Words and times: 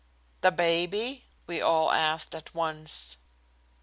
"The 0.41 0.51
baby?" 0.51 1.25
we 1.45 1.61
all 1.61 1.91
asked 1.91 2.33
at 2.33 2.55
once. 2.55 3.17